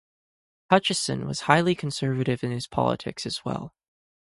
[0.71, 3.75] Hutcheson was highly conservative in his politics as well.